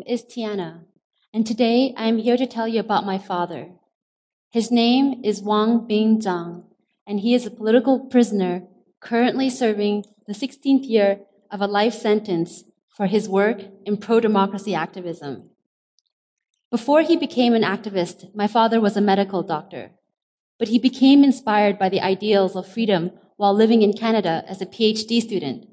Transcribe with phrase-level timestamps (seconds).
[0.00, 0.84] name is Tiana,
[1.34, 3.68] and today I am here to tell you about my father.
[4.50, 6.64] His name is Wang Bing Zhang,
[7.06, 8.62] and he is a political prisoner
[9.00, 12.64] currently serving the 16th year of a life sentence
[12.96, 15.50] for his work in pro-democracy activism.
[16.70, 19.90] Before he became an activist, my father was a medical doctor,
[20.58, 24.66] but he became inspired by the ideals of freedom while living in Canada as a
[24.66, 25.66] PhD student.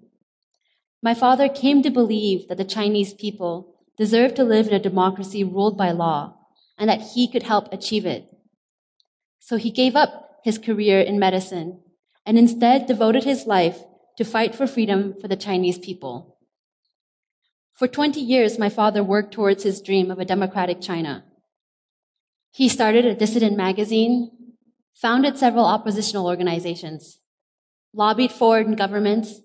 [1.02, 5.44] My father came to believe that the Chinese people deserved to live in a democracy
[5.44, 6.36] ruled by law
[6.78, 8.28] and that he could help achieve it.
[9.40, 11.82] So he gave up his career in medicine
[12.26, 13.80] and instead devoted his life
[14.18, 16.38] to fight for freedom for the Chinese people.
[17.74, 21.24] For 20 years, my father worked towards his dream of a democratic China.
[22.52, 24.32] He started a dissident magazine,
[24.96, 27.20] founded several oppositional organizations,
[27.94, 29.42] lobbied foreign governments,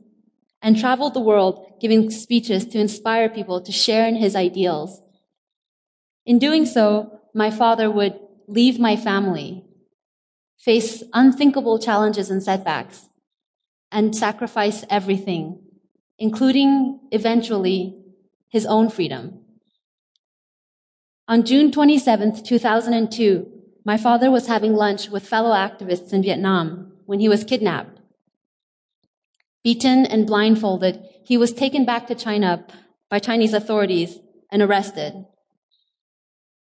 [0.62, 5.02] and traveled the world giving speeches to inspire people to share in his ideals.
[6.24, 9.64] In doing so, my father would leave my family,
[10.58, 13.08] face unthinkable challenges and setbacks,
[13.90, 15.60] and sacrifice everything,
[16.18, 17.98] including eventually
[18.48, 19.40] his own freedom.
[21.26, 23.50] On June 27, 2002,
[23.84, 28.01] my father was having lunch with fellow activists in Vietnam when he was kidnapped.
[29.64, 32.66] Beaten and blindfolded, he was taken back to China
[33.08, 34.18] by Chinese authorities
[34.50, 35.24] and arrested.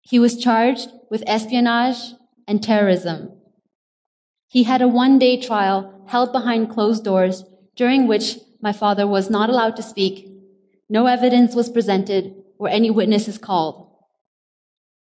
[0.01, 2.15] He was charged with espionage
[2.47, 3.39] and terrorism.
[4.49, 7.45] He had a one day trial held behind closed doors
[7.77, 10.27] during which my father was not allowed to speak.
[10.89, 13.93] No evidence was presented or any witnesses called.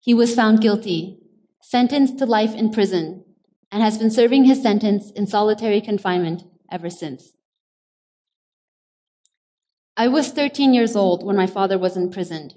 [0.00, 1.18] He was found guilty,
[1.62, 3.24] sentenced to life in prison,
[3.70, 7.32] and has been serving his sentence in solitary confinement ever since.
[9.96, 12.54] I was 13 years old when my father was imprisoned,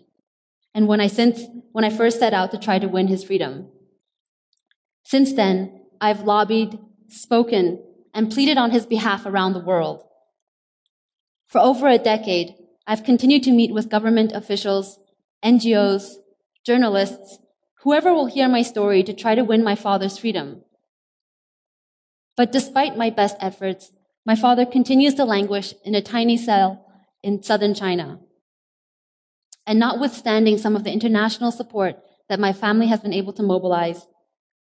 [0.73, 1.41] and when I, since,
[1.73, 3.67] when I first set out to try to win his freedom.
[5.03, 6.79] Since then, I've lobbied,
[7.09, 10.03] spoken, and pleaded on his behalf around the world.
[11.47, 12.55] For over a decade,
[12.87, 14.99] I've continued to meet with government officials,
[15.43, 16.13] NGOs,
[16.65, 17.39] journalists,
[17.83, 20.63] whoever will hear my story to try to win my father's freedom.
[22.37, 23.91] But despite my best efforts,
[24.25, 26.84] my father continues to languish in a tiny cell
[27.25, 28.19] in southern China.
[29.65, 31.97] And notwithstanding some of the international support
[32.29, 34.05] that my family has been able to mobilize,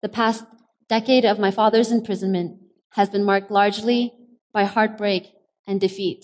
[0.01, 0.46] the past
[0.88, 4.13] decade of my father's imprisonment has been marked largely
[4.53, 5.34] by heartbreak
[5.68, 6.23] and defeat.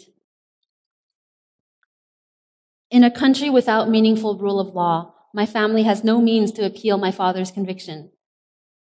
[2.89, 6.97] In a country without meaningful rule of law, my family has no means to appeal
[6.97, 8.11] my father's conviction.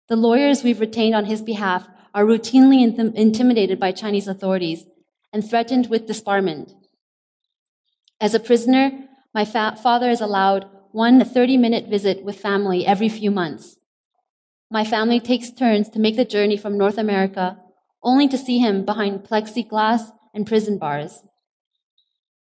[0.09, 4.83] The lawyers we've retained on his behalf are routinely intim- intimidated by Chinese authorities
[5.31, 6.73] and threatened with disbarment.
[8.21, 13.07] As a prisoner, my fa- father is allowed one 30 minute visit with family every
[13.07, 13.77] few months.
[14.69, 17.57] My family takes turns to make the journey from North America,
[18.03, 21.23] only to see him behind plexiglass and prison bars.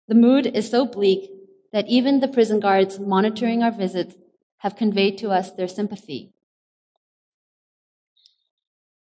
[0.08, 1.30] The mood is so bleak
[1.74, 4.16] that even the prison guards monitoring our visits
[4.60, 6.32] have conveyed to us their sympathy.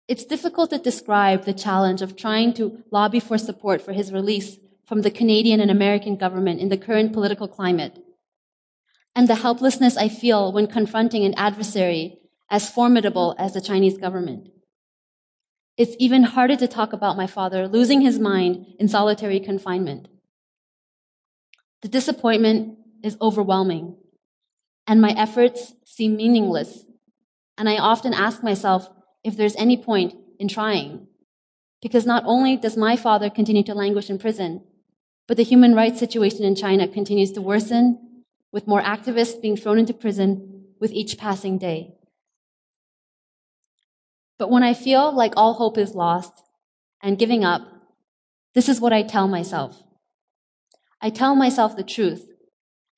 [0.08, 4.58] It's difficult to describe the challenge of trying to lobby for support for his release
[4.86, 7.98] from the Canadian and American government in the current political climate,
[9.14, 12.18] and the helplessness I feel when confronting an adversary
[12.50, 14.48] as formidable as the Chinese government.
[15.76, 20.08] It's even harder to talk about my father losing his mind in solitary confinement.
[21.82, 23.96] The disappointment is overwhelming,
[24.86, 26.84] and my efforts seem meaningless.
[27.58, 28.88] And I often ask myself
[29.24, 31.08] if there's any point in trying.
[31.82, 34.62] Because not only does my father continue to languish in prison,
[35.26, 39.78] but the human rights situation in China continues to worsen, with more activists being thrown
[39.78, 41.94] into prison with each passing day.
[44.38, 46.32] But when I feel like all hope is lost
[47.02, 47.62] and giving up,
[48.54, 49.82] this is what I tell myself.
[51.00, 52.28] I tell myself the truth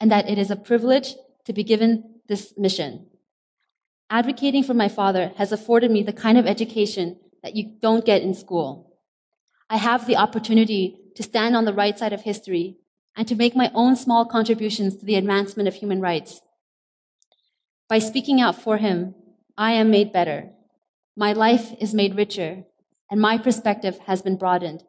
[0.00, 1.14] and that it is a privilege
[1.44, 3.06] to be given this mission.
[4.10, 8.22] Advocating for my father has afforded me the kind of education that you don't get
[8.22, 8.96] in school.
[9.68, 12.76] I have the opportunity to stand on the right side of history
[13.16, 16.40] and to make my own small contributions to the advancement of human rights.
[17.88, 19.16] By speaking out for him,
[19.56, 20.50] I am made better.
[21.16, 22.62] My life is made richer,
[23.10, 24.84] and my perspective has been broadened.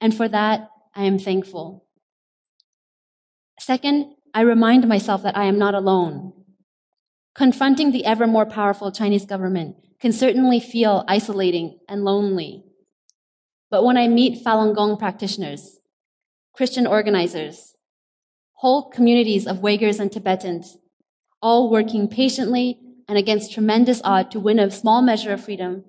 [0.00, 1.84] And for that, I am thankful.
[3.60, 6.32] Second, I remind myself that I am not alone.
[7.36, 12.64] Confronting the ever more powerful Chinese government can certainly feel isolating and lonely.
[13.70, 15.78] But when I meet Falun Gong practitioners,
[16.52, 17.76] Christian organizers,
[18.54, 20.76] whole communities of Uyghurs and Tibetans,
[21.40, 25.84] all working patiently and against tremendous odds to win a small measure of freedom,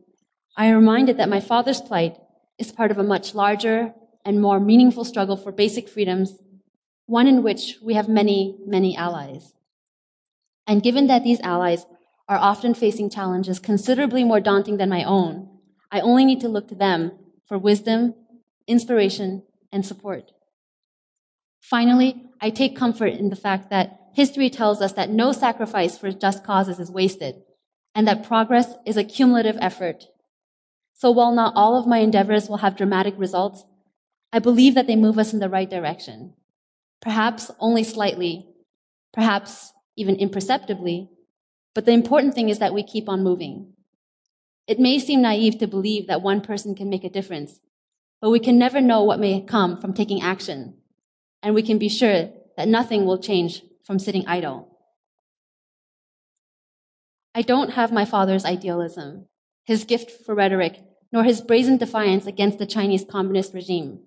[0.55, 2.17] I am reminded that my father's plight
[2.59, 3.93] is part of a much larger
[4.23, 6.37] and more meaningful struggle for basic freedoms,
[7.07, 9.53] one in which we have many, many allies.
[10.67, 11.87] And given that these allies
[12.29, 15.49] are often facing challenges considerably more daunting than my own,
[15.91, 17.13] I only need to look to them
[17.51, 18.15] for wisdom,
[18.65, 19.43] inspiration,
[19.73, 20.31] and support.
[21.59, 26.13] Finally, I take comfort in the fact that history tells us that no sacrifice for
[26.13, 27.43] just causes is wasted,
[27.93, 30.05] and that progress is a cumulative effort.
[30.93, 33.65] So while not all of my endeavors will have dramatic results,
[34.31, 36.35] I believe that they move us in the right direction.
[37.01, 38.47] Perhaps only slightly,
[39.11, 41.09] perhaps even imperceptibly,
[41.75, 43.73] but the important thing is that we keep on moving.
[44.71, 47.59] It may seem naive to believe that one person can make a difference,
[48.21, 50.75] but we can never know what may come from taking action.
[51.43, 54.69] And we can be sure that nothing will change from sitting idle.
[57.35, 59.25] I don't have my father's idealism,
[59.65, 60.79] his gift for rhetoric,
[61.11, 63.99] nor his brazen defiance against the Chinese communist regime.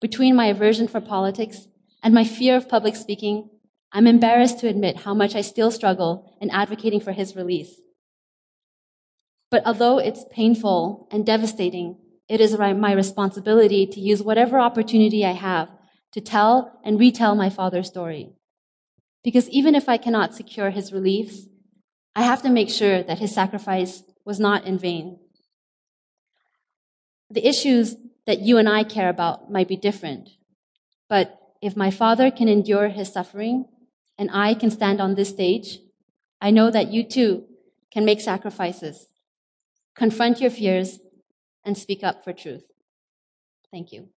[0.00, 1.66] Between my aversion for politics
[2.04, 3.50] and my fear of public speaking,
[3.90, 7.80] I'm embarrassed to admit how much I still struggle in advocating for his release.
[9.50, 11.98] But although it's painful and devastating,
[12.28, 15.68] it is my responsibility to use whatever opportunity I have
[16.12, 18.32] to tell and retell my father's story.
[19.22, 21.48] Because even if I cannot secure his release,
[22.14, 25.18] I have to make sure that his sacrifice was not in vain.
[27.30, 27.96] The issues
[28.26, 30.30] that you and I care about might be different,
[31.08, 33.66] but if my father can endure his suffering
[34.18, 35.78] and I can stand on this stage,
[36.40, 37.44] I know that you too
[37.92, 39.06] can make sacrifices,
[39.96, 41.00] confront your fears,
[41.64, 42.64] and speak up for truth.
[43.72, 44.08] Thank you.